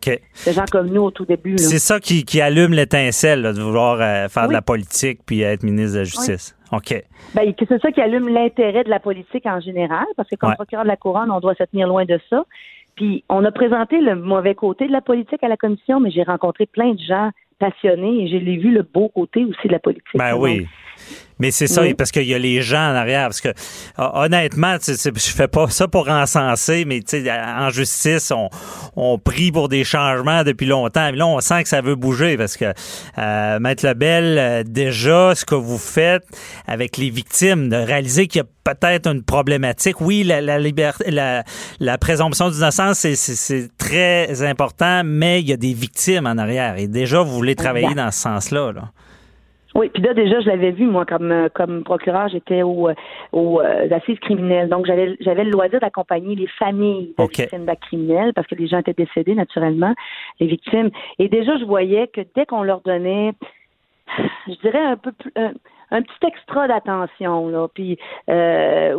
de 0.48 0.52
gens 0.54 0.64
comme 0.72 0.88
nous 0.88 1.02
au 1.04 1.12
tout 1.12 1.26
début. 1.26 1.58
C'est 1.58 1.80
ça 1.80 2.00
qui, 2.00 2.24
qui 2.24 2.40
allume 2.40 2.72
l'étincelle, 2.72 3.44
de 3.44 3.60
vouloir 3.62 3.98
faire 4.30 4.48
de 4.48 4.54
la 4.54 4.62
politique 4.62 5.20
puis 5.26 5.42
être 5.42 5.64
ministre 5.64 5.94
de 5.96 6.00
la 6.00 6.04
Justice. 6.06 6.55
OK. 6.72 7.04
Ben, 7.34 7.54
c'est 7.58 7.82
ça 7.82 7.92
qui 7.92 8.02
allume 8.02 8.30
l'intérêt 8.30 8.84
de 8.84 8.90
la 8.90 9.00
politique 9.00 9.46
en 9.46 9.60
général, 9.60 10.06
parce 10.18 10.30
que 10.30 10.36
comme 10.36 10.50
Ouais. 10.50 10.56
procureur 10.56 10.84
de 10.84 10.90
la 10.90 10.98
couronne, 10.98 11.32
on 11.32 11.40
doit 11.40 11.56
se 11.56 11.64
tenir 11.64 11.88
loin 11.88 12.06
de 12.06 12.20
ça. 12.30 12.46
Puis 12.96 13.24
on 13.30 13.44
a 13.44 13.52
présenté 13.52 14.00
le 14.00 14.16
mauvais 14.16 14.56
côté 14.56 14.88
de 14.88 14.92
la 14.92 15.02
politique 15.02 15.44
à 15.44 15.48
la 15.48 15.58
commission, 15.58 16.00
mais 16.00 16.12
j'ai 16.12 16.24
rencontré 16.24 16.66
plein 16.66 16.94
de 16.94 17.00
gens 17.00 17.30
passionnés 17.60 18.24
et 18.24 18.28
j'ai 18.28 18.40
vu 18.40 18.72
le 18.72 18.84
beau 18.84 19.10
côté 19.10 19.44
aussi 19.46 19.68
de 19.68 19.74
la 19.74 19.80
politique. 19.80 20.16
Ben 20.16 20.36
oui. 20.36 20.68
Mais 21.40 21.52
c'est 21.52 21.68
ça, 21.68 21.82
Oui. 21.82 21.94
parce 21.94 22.12
qu'il 22.12 22.24
y 22.24 22.34
a 22.34 22.38
les 22.40 22.62
gens 22.62 22.92
en 22.92 22.96
arrière. 22.96 23.28
Parce 23.28 23.42
que 23.42 23.50
hon- 23.98 24.12
honnêtement, 24.24 24.78
tu 24.78 24.96
sais, 24.96 25.12
je 25.14 25.30
fais 25.32 25.48
pas 25.50 25.70
ça 25.70 25.88
pour 25.88 26.08
encenser, 26.10 26.86
mais 26.86 27.02
tu 27.02 27.24
sais, 27.24 27.32
en 27.32 27.70
justice, 27.70 28.32
on, 28.32 28.50
on 28.96 29.18
prie 29.20 29.52
pour 29.52 29.68
des 29.68 29.84
changements 29.84 30.44
depuis 30.44 30.66
longtemps. 30.66 31.12
Mais 31.12 31.18
là, 31.18 31.28
on 31.28 31.40
sent 31.42 31.64
que 31.64 31.70
ça 31.70 31.82
veut 31.82 31.96
bouger 31.96 32.38
parce 32.38 32.56
que 32.56 32.74
euh, 33.18 33.60
Maître 33.60 33.86
Lebel, 33.86 34.38
euh, 34.38 34.64
déjà, 34.66 35.34
ce 35.36 35.44
que 35.44 35.56
vous 35.56 35.78
faites 35.78 36.24
avec 36.68 36.96
les 36.98 37.10
victimes, 37.10 37.68
de 37.70 37.76
réaliser 37.76 38.28
qu'il 38.28 38.40
y 38.40 38.44
a 38.44 38.74
peut-être 38.74 39.08
une 39.08 39.22
problématique. 39.24 40.00
Oui, 40.02 40.24
la, 40.24 40.40
la 40.42 40.58
liberté, 40.58 41.12
la, 41.12 41.44
la 41.80 41.98
présomption 41.98 42.50
d'innocence, 42.50 43.00
c'est, 43.00 43.16
c'est, 43.16 43.36
c'est 43.36 43.70
très 43.78 44.42
important, 44.42 45.02
mais 45.04 45.42
il 45.42 45.48
y 45.50 45.54
a 45.54 45.58
des 45.58 45.74
victimes 45.74 46.26
en 46.28 46.38
arrière. 46.38 46.78
Et 46.78 46.88
déjà, 46.88 47.22
vous 47.22 47.34
voulez 47.34 47.56
travailler 47.56 47.94
dans 47.94 48.10
ce 48.12 48.22
sens-là. 48.22 48.72
Là. 48.72 48.92
Oui, 49.76 49.90
puis 49.90 50.02
là 50.02 50.14
déjà 50.14 50.40
je 50.40 50.48
l'avais 50.48 50.72
vu 50.72 50.86
moi 50.86 51.06
comme 51.06 51.32
euh, 51.32 51.50
comme 51.54 51.84
procureur, 51.84 52.30
j'étais 52.30 52.62
au, 52.64 52.88
euh, 52.88 52.94
aux 53.34 53.60
euh, 53.60 53.90
assises 53.92 54.20
criminelles, 54.20 54.70
donc 54.70 54.86
j'avais 54.86 55.18
j'avais 55.20 55.44
le 55.44 55.52
loisir 55.52 55.82
d'accompagner 55.82 56.34
les 56.36 56.48
familles 56.48 57.14
de 57.18 57.24
OK. 57.24 57.38
victimes 57.40 57.66
d'actes 57.66 57.84
criminels 57.84 58.34
parce 58.34 58.48
que 58.48 58.56
les 58.56 58.68
gens 58.68 58.78
étaient 58.80 58.94
décédés 58.94 59.36
naturellement, 59.36 59.94
les 60.40 60.48
victimes. 60.48 60.92
Et 61.20 61.28
déjà 61.28 61.58
je 61.58 61.66
voyais 61.66 62.08
que 62.08 62.22
dès 62.36 62.46
qu'on 62.46 62.64
leur 62.64 62.80
donnait, 62.82 63.34
je 64.48 64.54
dirais 64.62 64.80
un 64.80 64.96
peu 64.98 65.12
plus 65.12 65.32
un, 65.36 65.52
un 65.92 66.02
petit 66.02 66.26
extra 66.28 66.68
d'attention 66.70 67.50
là, 67.50 67.68
puis 67.74 67.98
euh, 68.30 68.96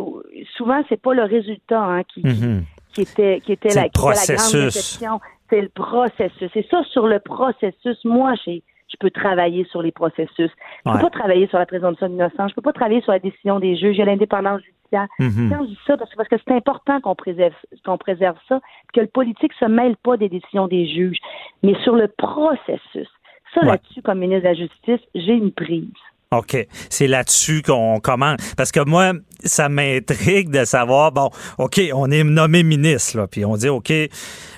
souvent 0.55 0.83
c'est 0.89 1.01
pas 1.01 1.13
le 1.15 1.23
résultat 1.23 1.81
hein, 1.81 2.03
qui, 2.03 2.21
qui- 2.21 2.27
Mhm. 2.27 2.63
qui 2.93 3.01
était 3.01 3.39
qui 3.41 3.51
était 3.53 3.69
la, 3.73 3.89
qui 3.89 3.99
était 3.99 4.07
la 4.29 4.35
grande 4.35 4.63
déception. 4.65 5.19
C'est 5.49 5.61
le 5.61 5.69
processus. 5.69 6.49
C'est 6.53 6.67
ça 6.69 6.83
sur 6.91 7.07
le 7.07 7.19
processus. 7.19 7.97
Moi, 8.03 8.33
j'ai 8.43 8.61
je 8.89 8.95
peux 8.99 9.11
travailler 9.11 9.65
sur 9.71 9.81
les 9.81 9.91
processus. 9.91 10.29
Je 10.37 10.89
Ouais. 10.89 10.95
peux 10.97 11.03
pas 11.03 11.09
travailler 11.09 11.47
sur 11.47 11.57
la 11.59 11.65
présomption 11.65 12.07
d'innocence. 12.09 12.51
Je 12.51 12.55
peux 12.55 12.61
pas 12.61 12.73
travailler 12.73 13.01
sur 13.01 13.11
la 13.11 13.19
décision 13.19 13.59
des 13.59 13.75
juges. 13.75 13.95
Il 13.95 13.99
y 13.99 14.01
a 14.01 14.05
l'indépendance 14.05 14.61
judiciaire. 14.61 15.07
Mhm. 15.19 15.49
Quand 15.51 15.63
je 15.65 15.69
dis 15.69 15.79
ça, 15.85 15.97
parce 15.97 16.09
que 16.11 16.15
parce 16.15 16.29
que 16.29 16.35
c'est 16.47 16.53
important 16.55 17.01
qu'on 17.01 17.15
préserve 17.15 17.53
qu'on 17.85 17.97
préserve 17.97 18.37
ça, 18.47 18.59
que 18.93 19.01
le 19.01 19.07
politique 19.07 19.51
se 19.59 19.65
mêle 19.65 19.95
pas 19.97 20.15
des 20.17 20.29
décisions 20.29 20.67
des 20.67 20.87
juges, 20.87 21.17
mais 21.63 21.75
sur 21.83 21.95
le 21.95 22.07
processus. 22.07 23.07
Ça 23.53 23.61
Ouais. 23.61 23.67
là-dessus, 23.67 24.01
comme 24.01 24.19
ministre 24.19 24.43
de 24.43 24.47
la 24.49 24.53
Justice, 24.53 25.07
j'ai 25.15 25.33
une 25.33 25.51
prise. 25.51 25.87
OK. 26.31 26.57
C'est 26.89 27.07
là-dessus 27.07 27.61
qu'on 27.61 27.99
commence. 28.01 28.53
Parce 28.55 28.71
que 28.73 28.81
moi, 28.83 29.13
ça 29.39 29.69
m'intrigue 29.69 30.49
de 30.49 30.65
savoir, 30.65 31.13
bon, 31.13 31.29
OK, 31.57 31.79
on 31.93 32.11
est 32.11 32.23
nommé 32.25 32.63
ministre, 32.63 33.17
là, 33.17 33.27
puis 33.27 33.45
on 33.45 33.55
dit, 33.55 33.69
OK, 33.69 33.91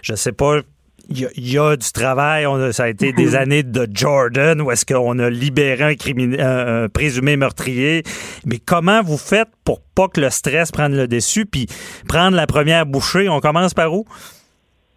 je 0.02 0.16
sais 0.16 0.32
pas, 0.32 0.62
il 1.10 1.52
y, 1.52 1.58
a 1.58 1.76
du 1.76 1.92
travail. 1.92 2.46
On 2.46 2.72
ça 2.72 2.84
a 2.84 2.88
été 2.88 3.14
des 3.14 3.36
années 3.36 3.64
de 3.64 3.88
Jordan 3.92 4.62
où 4.62 4.72
est-ce 4.72 4.86
qu'on 4.86 5.20
a 5.20 5.30
libéré 5.30 5.96
un, 6.40 6.88
présumé 6.90 7.36
meurtrier. 7.36 8.04
Mais 8.46 8.58
comment 8.58 9.02
vous 9.02 9.18
faites 9.18 9.50
pour 9.66 9.82
pas 9.96 10.08
que 10.08 10.22
le 10.22 10.30
stress 10.30 10.72
prenne 10.72 10.96
le 10.96 11.08
dessus, 11.08 11.46
puis 11.46 11.68
prendre 12.08 12.36
la 12.36 12.48
première 12.48 12.86
bouchée? 12.86 13.30
On 13.30 13.40
commence 13.40 13.74
par 13.74 13.94
où? 13.94 14.06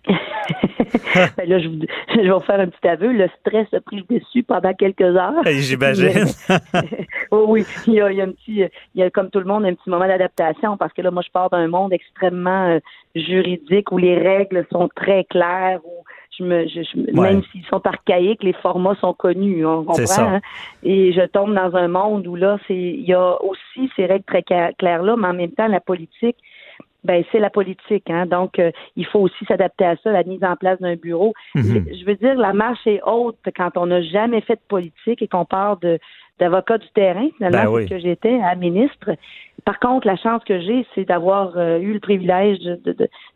ben 1.15 1.49
là, 1.49 1.59
je, 1.59 1.69
vais 1.69 2.29
vous 2.29 2.41
faire 2.41 2.61
un 2.61 2.67
petit 2.67 2.89
aveu. 2.89 3.13
Le 3.13 3.29
stress 3.41 3.67
a 3.73 3.81
pris 3.81 3.97
le 3.97 4.19
dessus 4.19 4.43
pendant 4.43 4.73
quelques 4.75 5.01
heures. 5.01 5.43
J'imagine. 5.47 6.27
oh, 7.31 7.47
oui, 7.49 7.65
il 7.87 7.95
y, 7.95 8.01
a, 8.01 8.07
un 8.07 8.33
petit, 8.33 8.65
il 8.95 9.01
y 9.01 9.03
a 9.03 9.11
comme 9.11 9.31
tout 9.31 9.39
le 9.39 9.45
monde 9.45 9.65
un 9.65 9.75
petit 9.75 9.91
moment 9.91 10.07
d'adaptation 10.07 10.77
parce 10.77 10.93
que 10.93 11.03
là, 11.03 11.11
moi, 11.11 11.23
je 11.25 11.31
pars 11.31 11.51
d'un 11.51 11.69
monde 11.69 11.93
extrêmement 11.93 12.69
euh, 12.69 12.79
juridique 13.15 13.93
où 13.93 13.99
les 13.99 14.19
règles 14.19 14.67
sont 14.73 14.89
très 14.95 15.25
claires, 15.25 15.81
où 15.85 15.92
je 16.39 16.45
me, 16.45 16.67
je, 16.67 16.81
même 17.13 17.43
s'ils 17.51 17.65
sont 17.67 17.85
archaïques, 17.87 18.43
les 18.43 18.55
formats 18.55 18.95
sont 19.01 19.13
connus, 19.13 19.67
on 19.67 19.85
comprend. 19.85 20.35
Hein? 20.35 20.41
Et 20.83 21.13
je 21.13 21.27
tombe 21.27 21.55
dans 21.55 21.77
un 21.77 21.89
monde 21.89 22.27
où 22.27 22.37
là, 22.37 22.59
c'est, 22.67 22.75
il 22.75 23.05
y 23.05 23.13
a 23.13 23.37
aussi 23.43 23.91
ces 23.97 24.07
règles 24.07 24.25
très 24.25 24.43
claires 24.43 25.03
là, 25.03 25.17
mais 25.17 25.29
en 25.29 25.35
même 25.35 25.53
temps, 25.53 25.69
la 25.69 25.81
politique 25.81 26.37
ben 27.05 27.25
c'est 27.33 27.39
la 27.39 27.51
politique, 27.51 28.09
hein. 28.11 28.27
Donc 28.27 28.59
euh, 28.59 28.71
il 28.97 29.07
faut 29.07 29.21
aussi 29.21 29.45
s'adapter 29.47 29.85
à 29.85 29.97
ça, 29.97 30.13
la 30.13 30.23
mise 30.25 30.43
en 30.45 30.57
place 30.57 30.81
d'un 30.81 30.97
bureau. 30.97 31.33
Mhm. 31.55 31.87
Je 31.93 32.05
veux 32.05 32.15
dire, 32.15 32.35
la 32.37 32.53
marche 32.53 32.87
est 32.87 33.01
haute 33.05 33.39
quand 33.57 33.71
on 33.77 33.87
n'a 33.87 34.03
jamais 34.03 34.41
fait 34.41 34.55
de 34.55 34.61
politique 34.69 35.23
et 35.23 35.29
qu'on 35.29 35.45
part 35.45 35.79
de 35.79 35.99
d'avocat 36.39 36.79
du 36.79 36.89
terrain, 36.95 37.29
finalement, 37.37 37.73
ben 37.73 37.89
que 37.89 37.99
j'étais 37.99 38.41
à 38.41 38.55
ministre. 38.55 39.11
Par 39.65 39.79
contre, 39.79 40.07
la 40.07 40.17
chance 40.17 40.43
que 40.45 40.61
j'ai, 40.61 40.85
c'est 40.95 41.05
d'avoir 41.05 41.57
euh, 41.57 41.79
eu 41.79 41.93
le 41.93 42.01
privilège 42.01 42.59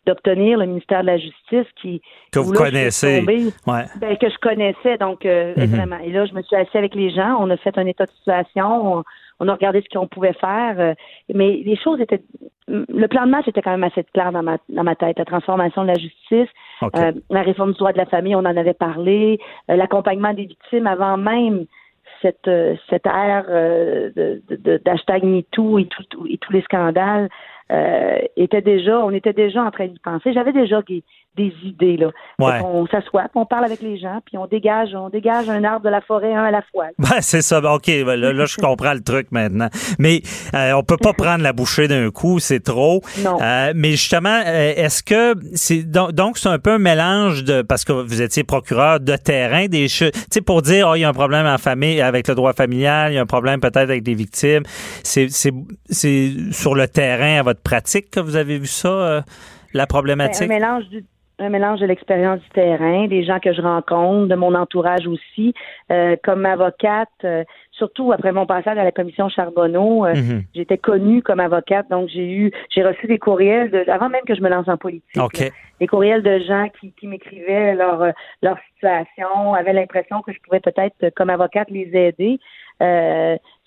d'obtenir 0.07 0.59
le 0.59 0.67
ministère 0.67 1.03
de 1.03 1.07
la 1.07 1.19
Justice 1.19 1.67
qui 1.81 2.01
que 2.33 2.41
vous 2.41 2.53
connaissez, 2.53 3.21
ben, 3.23 4.17
que 4.17 4.29
je 4.29 4.39
connaissais 4.39 4.97
donc 4.99 5.25
euh, 5.25 5.55
mhm. 5.57 5.67
vraiment. 5.67 5.99
Et 5.99 6.11
là, 6.11 6.27
je 6.27 6.35
me 6.35 6.43
suis 6.43 6.57
assis 6.57 6.77
avec 6.77 6.95
les 6.95 7.11
gens, 7.11 7.37
on 7.39 7.51
a 7.51 7.57
fait 7.57 7.77
un 7.79 7.87
état 7.87 8.07
de 8.07 8.11
situation, 8.11 8.99
on, 8.99 9.05
a 9.41 9.53
regardé 9.53 9.83
ce 9.83 9.99
qu'on 9.99 10.07
pouvait 10.07 10.33
faire, 10.35 10.95
mais 11.33 11.63
les 11.65 11.77
choses 11.77 12.01
étaient 12.01 12.23
le 12.69 13.07
plan 13.07 13.27
de 13.27 13.31
match 13.31 13.47
était 13.47 13.63
quand 13.63 13.71
même 13.71 13.85
assez 13.85 14.03
clair 14.05 14.33
dans 14.33 14.43
ma, 14.43 14.59
dans 14.69 14.83
ma 14.83 14.97
tête. 14.97 15.19
La 15.19 15.25
transformation 15.25 15.83
de 15.83 15.89
la 15.89 15.95
justice, 15.95 16.49
euh, 16.83 17.13
la 17.31 17.43
réforme 17.43 17.73
du 17.73 17.79
droit 17.79 17.93
de 17.93 17.99
la 17.99 18.07
famille, 18.07 18.35
on 18.35 18.41
en 18.41 18.57
avait 18.57 18.75
parlé, 18.75 19.39
euh, 19.71 19.77
l'accompagnement 19.77 20.35
des 20.35 20.47
victimes 20.47 20.87
avant 20.87 21.17
même 21.17 21.67
cette, 22.23 22.49
euh, 22.49 22.75
cette 22.91 23.07
ère 23.07 23.47
de, 23.47 24.43
de, 24.49 24.81
d'hashtag 24.85 25.23
MeToo 25.23 25.79
et, 25.79 25.87
tout, 25.87 26.27
et 26.29 26.39
tous 26.39 26.53
les 26.53 26.63
scandales. 26.63 27.29
Était 28.37 28.63
déjà, 28.63 29.01
on 29.01 29.11
était 29.11 29.33
déjà 29.33 29.63
en 29.63 29.71
train 29.71 29.87
d'y 29.87 29.99
penser. 29.99 30.33
J'avais 30.33 30.53
déjà 30.53 30.83
des 31.37 31.53
idées 31.63 31.97
là. 31.97 32.11
On 32.39 32.87
s'assoit, 32.87 33.27
on 33.35 33.47
parle 33.47 33.65
avec 33.65 33.81
les 33.81 33.99
gens, 33.99 34.21
puis 34.25 34.39
on 34.39 34.47
dégage, 34.47 34.95
on 34.95 35.09
dégage 35.09 35.49
un 35.49 35.63
arbre 35.65 35.85
de 35.85 35.91
la 35.91 36.01
forêt 36.01 36.35
un 36.35 36.45
à 36.45 36.51
la 36.51 36.63
fois. 36.63 36.87
Ben, 36.99 37.21
c'est 37.21 37.43
ça. 37.43 37.61
Ben, 37.61 37.73
ok, 37.73 37.87
ben, 37.87 38.17
là, 38.17 38.45
je 38.47 38.57
comprends 38.57 38.93
le 38.93 39.03
truc 39.03 39.29
maintenant. 39.31 39.69
Mais 39.99 40.23
euh, 40.55 40.73
on 40.73 40.83
peut 40.83 40.97
pas 40.97 41.13
prendre 41.17 41.43
la 41.43 41.53
bouchée 41.53 41.89
d'un 41.89 42.11
coup, 42.11 42.41
c'est 42.41 42.61
trop. 42.61 43.01
Non. 43.23 43.39
Euh, 43.41 43.73
mais 43.77 43.93
justement, 43.93 44.43
euh, 44.45 44.73
est-ce 44.77 45.03
que 45.03 45.35
c'est 45.55 45.85
donc 45.85 46.39
c'est 46.39 46.49
un 46.49 46.59
peu 46.59 46.73
un 46.73 46.79
mélange 46.79 47.45
de 47.45 47.63
parce 47.63 47.85
que 47.85 47.93
vous 47.93 48.23
étiez 48.23 48.45
procureur 48.45 48.99
de 49.01 49.17
terrain 49.17 49.67
des 49.67 49.87
tu 49.87 50.11
sais 50.31 50.41
pour 50.41 50.63
dire 50.63 50.89
oh 50.91 50.95
il 50.95 51.01
y 51.01 51.05
a 51.05 51.09
un 51.09 51.13
problème 51.13 51.47
en 51.47 51.59
famille 51.59 52.01
avec 52.01 52.29
le 52.29 52.35
droit 52.35 52.53
familial, 52.53 53.13
il 53.13 53.17
y 53.17 53.19
a 53.19 53.23
un 53.23 53.27
problème 53.27 53.61
peut-être 53.61 53.79
avec 53.79 54.03
des 54.03 54.15
victimes. 54.15 54.63
C'est 55.03 55.29
c'est 55.31 55.53
c'est 55.89 56.33
sur 56.51 56.75
le 56.75 56.89
terrain 56.89 57.41
à 57.41 57.43
votre 57.43 57.56
pratique 57.63 58.11
que 58.11 58.21
vous 58.21 58.37
avez 58.37 58.59
vu 58.59 58.67
ça 58.67 59.25
la 59.73 59.87
problématique? 59.87 60.49
Ben, 60.49 60.55
un 60.55 60.59
mélange 60.59 60.89
du 60.89 61.05
un 61.39 61.51
mélange 61.51 61.81
de 61.81 61.87
l'expérience 61.87 62.41
du 62.41 62.49
terrain, 62.51 63.07
des 63.09 63.25
gens 63.25 63.39
que 63.41 63.53
je 63.53 63.61
rencontre, 63.61 64.29
de 64.29 64.35
mon 64.35 64.55
entourage 64.55 65.07
aussi. 65.07 65.53
Euh, 65.93 66.17
comme 66.25 66.47
avocate, 66.47 67.09
euh, 67.25 67.45
surtout 67.73 68.13
après 68.13 68.33
mon 68.33 68.47
passage 68.47 68.79
à 68.79 68.85
la 68.85 68.93
commission 68.93 69.29
Charbonneau, 69.29 70.07
euh, 70.07 70.15
mhm. 70.15 70.45
j'étais 70.55 70.79
connue 70.79 71.23
comme 71.23 71.41
avocate, 71.41 71.89
donc 71.91 72.09
j'ai 72.09 72.31
eu, 72.33 72.53
j'ai 72.75 72.83
reçu 72.83 73.07
des 73.07 73.19
courriels 73.19 73.71
de, 73.71 73.89
avant 73.91 74.09
même 74.09 74.25
que 74.27 74.35
je 74.35 74.41
me 74.41 74.49
lance 74.49 74.69
en 74.69 74.79
politique. 74.79 75.53
des 75.79 75.87
courriels 75.87 76.23
de 76.23 76.39
gens 76.39 76.69
qui, 76.81 76.93
qui 76.93 77.07
m'écrivaient 77.07 77.75
leur 77.75 78.13
leur 78.43 78.57
situation, 78.75 79.53
avaient 79.53 79.75
l'impression 79.75 80.23
que 80.23 80.33
je 80.33 80.39
pourrais 80.41 80.61
peut-être 80.61 81.11
comme 81.15 81.29
avocate 81.29 81.69
les 81.71 81.91
aider. 81.93 82.39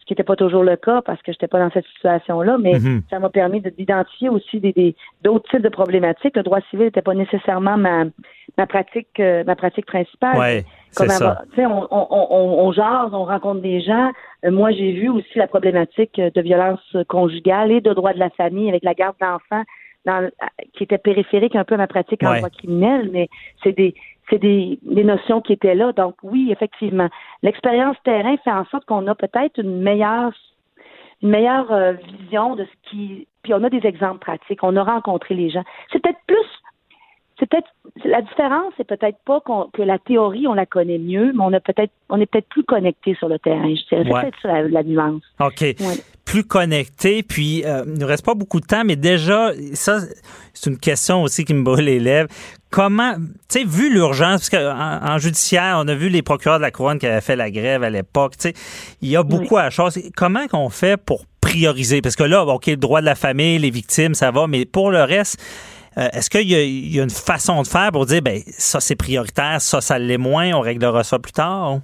Euh, 0.09 0.13
qui 0.13 0.13
n'était 0.13 0.23
pas 0.23 0.35
toujours 0.35 0.63
le 0.63 0.75
cas 0.75 1.01
parce 1.01 1.21
que 1.21 1.31
je 1.31 1.37
n'étais 1.37 1.47
pas 1.47 1.59
dans 1.59 1.71
cette 1.71 1.85
situation-là, 1.85 2.57
mais 2.59 2.79
mhm. 2.79 3.03
ça 3.09 3.19
m'a 3.19 3.29
permis 3.29 3.61
d'identifier 3.61 4.29
aussi 4.29 4.59
des, 4.59 4.95
d'autres 5.23 5.49
types 5.49 5.61
de 5.61 5.69
problématiques. 5.69 6.35
Le 6.35 6.43
droit 6.43 6.61
civil 6.69 6.85
n'était 6.85 7.01
pas 7.01 7.13
nécessairement 7.13 7.77
ma, 7.77 8.05
ma 8.57 8.65
pratique 8.65 9.19
euh, 9.19 9.43
ma 9.45 9.55
pratique 9.55 9.85
principale. 9.85 10.37
Ouais, 10.37 10.65
c'est 10.91 11.07
ça. 11.09 11.43
On, 11.57 11.87
on, 11.91 12.07
on, 12.09 12.67
on 12.67 12.71
jase, 12.71 13.13
on 13.13 13.25
rencontre 13.25 13.61
des 13.61 13.81
gens. 13.81 14.11
Euh, 14.45 14.51
moi, 14.51 14.71
j'ai 14.71 14.91
vu 14.93 15.09
aussi 15.09 15.37
la 15.37 15.47
problématique 15.47 16.19
de 16.19 16.41
violence 16.41 16.97
conjugale 17.07 17.71
et 17.71 17.81
de 17.81 17.93
droit 17.93 18.13
de 18.13 18.19
la 18.19 18.29
famille 18.31 18.69
avec 18.69 18.83
la 18.83 18.93
garde 18.93 19.15
d'enfants 19.21 19.63
dans, 20.05 20.29
qui 20.73 20.83
était 20.83 20.97
périphérique 20.97 21.55
un 21.55 21.65
peu 21.65 21.75
à 21.75 21.77
ma 21.77 21.87
pratique 21.87 22.23
en 22.23 22.35
droit 22.35 22.49
criminel, 22.49 23.09
mais 23.11 23.27
c'est 23.63 23.73
des 23.73 23.93
c'est 24.29 24.39
des, 24.39 24.79
des, 24.83 25.03
notions 25.03 25.41
qui 25.41 25.53
étaient 25.53 25.75
là. 25.75 25.91
Donc 25.93 26.15
oui, 26.23 26.49
effectivement, 26.51 27.09
l'expérience 27.43 27.97
terrain 28.03 28.37
fait 28.43 28.51
en 28.51 28.65
sorte 28.65 28.85
qu'on 28.85 29.07
a 29.07 29.15
peut-être 29.15 29.59
une 29.59 29.81
meilleure 29.81 30.33
une 31.21 31.29
meilleure 31.29 31.71
euh, 31.71 31.93
vision 32.21 32.55
de 32.55 32.63
ce 32.63 32.89
qui 32.89 33.27
puis 33.43 33.53
on 33.53 33.63
a 33.63 33.69
des 33.69 33.85
exemples 33.85 34.19
pratiques, 34.19 34.63
on 34.63 34.75
a 34.75 34.83
rencontré 34.83 35.33
les 35.33 35.49
gens. 35.49 35.63
C'est 35.91 36.01
peut-être 36.01 36.19
plus 36.27 36.37
c'est 37.39 37.49
peut-être 37.49 37.69
la 38.03 38.21
différence, 38.21 38.73
c'est 38.75 38.85
peut-être 38.85 39.17
pas 39.25 39.41
que 39.73 39.81
la 39.81 39.97
théorie 39.97 40.47
on 40.47 40.53
la 40.53 40.65
connaît 40.65 40.97
mieux, 40.97 41.31
mais 41.33 41.41
on 41.41 41.53
a 41.53 41.59
peut-être 41.59 41.91
on 42.09 42.19
est 42.19 42.25
peut-être 42.25 42.49
plus 42.49 42.63
connecté 42.63 43.15
sur 43.15 43.29
le 43.29 43.39
terrain. 43.39 43.73
Je 43.73 43.95
dirais 43.95 44.03
peut-être 44.03 44.37
ça 44.41 44.61
la, 44.61 44.83
nuance. 44.83 45.23
Ok. 45.39 45.63
Plus 46.25 46.43
connecté, 46.43 47.23
puis 47.23 47.63
euh, 47.65 47.83
il 47.87 47.99
ne 47.99 48.05
reste 48.05 48.25
pas 48.25 48.35
beaucoup 48.35 48.59
de 48.59 48.65
temps, 48.65 48.83
mais 48.85 48.95
déjà 48.95 49.51
ça 49.73 49.99
c'est 50.53 50.69
une 50.69 50.77
question 50.77 51.23
aussi 51.23 51.45
qui 51.45 51.53
me 51.53 51.63
brûle 51.63 51.85
les 51.85 51.99
lèvres. 51.99 52.29
Comment, 52.71 53.15
tu 53.15 53.61
sais, 53.61 53.63
vu 53.63 53.91
l'urgence, 53.91 54.47
parce 54.47 54.49
qu'en 54.49 54.99
en 55.03 55.17
judiciaire, 55.17 55.77
on 55.79 55.87
a 55.87 55.95
vu 55.95 56.09
les 56.09 56.21
procureurs 56.21 56.59
de 56.59 56.63
la 56.63 56.71
couronne 56.71 56.99
qui 56.99 57.07
avaient 57.07 57.21
fait 57.21 57.35
la 57.35 57.49
grève 57.49 57.81
à 57.83 57.89
l'époque, 57.89 58.37
tu 58.37 58.49
sais, 58.49 58.53
il 59.01 59.09
y 59.09 59.17
a 59.17 59.23
beaucoup 59.23 59.57
à 59.57 59.71
chose. 59.71 59.99
Comment 60.15 60.47
qu'on 60.47 60.69
fait 60.69 60.95
pour 60.95 61.25
prioriser? 61.41 62.01
Parce 62.01 62.15
que 62.15 62.23
là, 62.23 62.45
OK, 62.45 62.67
le 62.67 62.77
droit 62.77 63.01
de 63.01 63.05
la 63.05 63.15
famille, 63.15 63.57
les 63.57 63.71
victimes, 63.71 64.13
ça 64.13 64.29
va, 64.29 64.45
mais 64.45 64.65
pour 64.65 64.91
le 64.91 65.03
reste, 65.03 65.41
euh, 65.97 66.09
est-ce 66.13 66.29
qu'il 66.29 66.47
y, 66.47 66.99
a 66.99 67.03
une 67.03 67.09
façon 67.09 67.61
de 67.61 67.67
faire 67.67 67.91
pour 67.91 68.05
dire, 68.05 68.21
ben 68.21 68.41
ça 68.57 68.79
c'est 68.79 68.95
prioritaire, 68.95 69.59
ça 69.59 69.81
ça 69.81 69.97
l'est 69.97 70.17
moins, 70.17 70.53
on 70.53 70.61
réglera 70.61 71.03
ça 71.03 71.17
plus 71.17 71.31
tard? 71.31 71.79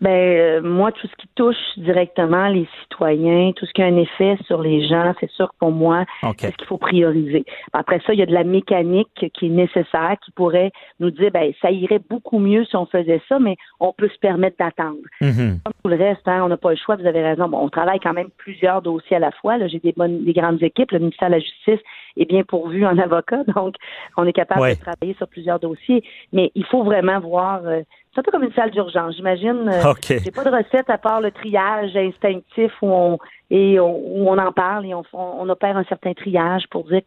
Ben 0.00 0.10
euh, 0.10 0.62
moi, 0.62 0.92
tout 0.92 1.06
ce 1.06 1.16
qui 1.16 1.28
touche 1.34 1.56
directement 1.76 2.48
les 2.48 2.68
citoyens, 2.82 3.52
tout 3.56 3.66
ce 3.66 3.72
qui 3.72 3.82
a 3.82 3.86
un 3.86 3.96
effet 3.96 4.36
sur 4.46 4.60
les 4.62 4.86
gens, 4.86 5.14
c'est 5.20 5.30
sûr 5.30 5.50
pour 5.58 5.72
moi, 5.72 6.04
c'est 6.38 6.50
ce 6.50 6.56
qu'il 6.56 6.66
faut 6.66 6.78
prioriser. 6.78 7.44
Après 7.72 8.00
ça, 8.06 8.12
il 8.12 8.18
y 8.18 8.22
a 8.22 8.26
de 8.26 8.34
la 8.34 8.44
mécanique 8.44 9.08
qui 9.34 9.46
est 9.46 9.50
nécessaire, 9.50 10.16
qui 10.24 10.30
pourrait 10.32 10.70
nous 11.00 11.10
dire, 11.10 11.30
ben 11.30 11.52
ça 11.62 11.70
irait 11.70 12.00
beaucoup 12.10 12.38
mieux 12.38 12.64
si 12.64 12.76
on 12.76 12.86
faisait 12.86 13.22
ça, 13.28 13.38
mais 13.38 13.56
on 13.80 13.92
peut 13.92 14.08
se 14.08 14.18
permettre 14.18 14.56
d'attendre. 14.58 14.98
Mm-hmm. 15.20 15.62
Comme 15.64 15.72
tout 15.82 15.90
le 15.90 15.96
reste, 15.96 16.26
hein, 16.26 16.42
on 16.44 16.48
n'a 16.48 16.56
pas 16.56 16.70
le 16.70 16.76
choix. 16.76 16.96
Vous 16.96 17.06
avez 17.06 17.22
raison. 17.22 17.48
Bon, 17.48 17.58
on 17.58 17.68
travaille 17.68 18.00
quand 18.00 18.12
même 18.12 18.30
plusieurs 18.36 18.82
dossiers 18.82 19.16
à 19.16 19.20
la 19.20 19.30
fois. 19.32 19.56
Là, 19.58 19.68
j'ai 19.68 19.78
des 19.78 19.92
bonnes, 19.92 20.24
des 20.24 20.32
grandes 20.32 20.62
équipes. 20.62 20.90
Le 20.92 20.98
ministère 20.98 21.28
de 21.28 21.34
la 21.34 21.40
Justice 21.40 21.80
est 22.16 22.24
bien 22.24 22.42
pourvu 22.44 22.86
en 22.86 22.98
avocat, 22.98 23.44
donc 23.54 23.74
on 24.16 24.26
est 24.26 24.32
capable 24.32 24.70
de 24.70 24.74
travailler 24.74 25.14
sur 25.14 25.28
plusieurs 25.28 25.58
dossiers. 25.58 26.02
Mais 26.32 26.50
il 26.54 26.64
faut 26.64 26.82
vraiment 26.82 27.20
voir. 27.20 27.60
Euh, 27.64 27.82
c'est 28.12 28.20
un 28.20 28.22
peu 28.22 28.30
comme 28.30 28.44
une 28.44 28.52
salle 28.52 28.70
d'urgence. 28.70 29.14
J'imagine. 29.16 29.68
Euh, 29.68 29.92
J'ai 30.02 30.30
pas 30.30 30.44
de 30.44 30.50
recette 30.50 30.88
à 30.88 30.98
part 30.98 31.20
le 31.20 31.30
triage 31.30 31.94
instinctif 31.96 32.72
où 32.80 32.88
on 32.88 33.18
et 33.50 33.78
où 33.78 34.28
on 34.28 34.38
en 34.38 34.52
parle 34.52 34.86
et 34.86 34.94
on, 34.94 35.04
on, 35.12 35.48
opère 35.48 35.76
un 35.76 35.84
certain 35.84 36.14
triage 36.14 36.64
pour 36.70 36.84
dire 36.84 37.02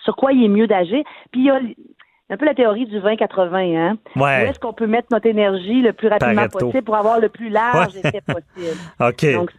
sur 0.00 0.16
quoi 0.16 0.32
il 0.32 0.44
est 0.44 0.48
mieux 0.48 0.66
d'agir. 0.66 1.04
Puis 1.30 1.42
il 1.42 1.46
y 1.46 1.50
a 1.50 1.60
un 2.28 2.36
peu 2.36 2.44
la 2.44 2.54
théorie 2.54 2.86
du 2.86 2.98
20-80, 2.98 3.76
hein? 3.76 3.98
Où 4.16 4.26
est-ce 4.26 4.58
qu'on 4.58 4.72
peut 4.72 4.86
mettre 4.86 5.08
notre 5.12 5.26
énergie 5.26 5.80
le 5.80 5.92
plus 5.92 6.08
rapidement 6.08 6.48
possible 6.48 6.82
pour 6.82 6.96
avoir 6.96 7.20
le 7.20 7.28
plus 7.28 7.50
large 7.50 7.96
effet 7.96 8.20
possible? 8.20 8.76
OK. 9.00 9.50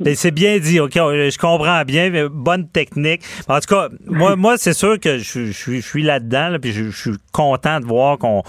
Ben, 0.00 0.14
c'est 0.14 0.30
bien 0.30 0.58
dit, 0.58 0.80
OK, 0.80 0.94
je 0.94 1.38
comprends 1.38 1.82
bien, 1.84 2.10
mais 2.10 2.28
bonne 2.28 2.68
technique. 2.68 3.22
En 3.48 3.60
tout 3.60 3.74
cas, 3.74 3.88
moi, 4.06 4.36
moi 4.36 4.56
c'est 4.58 4.72
sûr 4.72 4.98
que 4.98 5.18
je, 5.18 5.46
je, 5.46 5.80
suis 5.80 6.02
là-dedans, 6.02 6.48
là, 6.48 6.58
puis 6.58 6.72
je, 6.72 6.90
je, 6.90 6.96
suis 6.96 7.18
content 7.32 7.80
de 7.80 7.84
voir 7.84 8.18
qu'on 8.18 8.42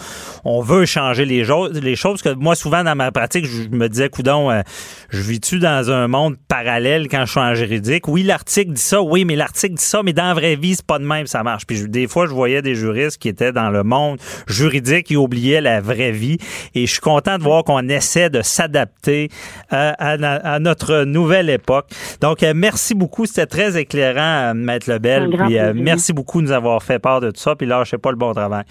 on 0.43 0.61
veut 0.61 0.85
changer 0.85 1.25
les, 1.25 1.45
les 1.73 1.95
choses. 1.95 2.21
que 2.21 2.33
moi, 2.33 2.55
souvent, 2.55 2.83
dans 2.83 2.95
ma 2.95 3.11
pratique, 3.11 3.45
je 3.45 3.69
me 3.69 3.89
disais, 3.89 4.09
coudon, 4.09 4.51
euh, 4.51 4.61
je 5.09 5.21
vis-tu 5.21 5.59
dans 5.59 5.91
un 5.91 6.07
monde 6.07 6.35
parallèle 6.47 7.07
quand 7.09 7.25
je 7.25 7.31
suis 7.31 7.39
en 7.39 7.55
juridique? 7.55 8.07
Oui, 8.07 8.23
l'article 8.23 8.73
dit 8.73 8.81
ça, 8.81 9.01
oui, 9.01 9.25
mais 9.25 9.35
l'article 9.35 9.75
dit 9.75 9.83
ça, 9.83 10.01
mais 10.03 10.13
dans 10.13 10.25
la 10.25 10.33
vraie 10.33 10.55
vie, 10.55 10.75
c'est 10.75 10.85
pas 10.85 10.99
de 10.99 11.05
même, 11.05 11.27
ça 11.27 11.43
marche. 11.43 11.65
Puis 11.65 11.87
des 11.87 12.07
fois, 12.07 12.25
je 12.27 12.31
voyais 12.31 12.61
des 12.61 12.75
juristes 12.75 13.17
qui 13.17 13.29
étaient 13.29 13.51
dans 13.51 13.69
le 13.69 13.83
monde 13.83 14.19
juridique 14.47 15.11
et 15.11 15.17
oubliaient 15.17 15.61
la 15.61 15.81
vraie 15.81 16.11
vie. 16.11 16.37
Et 16.73 16.85
je 16.85 16.91
suis 16.91 17.01
content 17.01 17.37
de 17.37 17.43
voir 17.43 17.63
qu'on 17.63 17.87
essaie 17.89 18.29
de 18.29 18.41
s'adapter 18.41 19.29
à, 19.69 19.91
à, 19.97 20.59
notre 20.59 21.03
nouvelle 21.03 21.34
époque. 21.43 21.87
Donc, 22.21 22.43
euh, 22.43 22.53
merci 22.55 22.95
beaucoup. 22.95 23.25
C'était 23.25 23.45
très 23.45 23.77
éclairant, 23.77 24.51
euh, 24.51 24.53
Maître 24.53 24.91
Lebel. 24.91 25.29
Puis, 25.29 25.57
euh, 25.57 25.73
merci 25.75 26.13
beaucoup 26.13 26.41
de 26.41 26.47
nous 26.47 26.51
avoir 26.51 26.81
fait 26.81 26.99
part 26.99 27.21
de 27.21 27.31
tout 27.31 27.39
ça. 27.39 27.55
Puis 27.55 27.67
là, 27.67 27.83
je 27.83 27.91
sais 27.91 27.97
pas 27.97 28.11
le 28.11 28.17
bon 28.17 28.33
travail. 28.33 28.63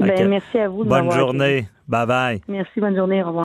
Ben, 0.00 0.28
merci 0.28 0.58
à 0.58 0.68
vous. 0.68 0.84
bonne 0.84 1.10
journée. 1.10 1.68
Bye 1.86 2.06
bye. 2.06 2.40
Merci, 2.48 2.80
bonne 2.80 2.96
journée. 2.96 3.22
Au 3.22 3.28
revoir. 3.28 3.42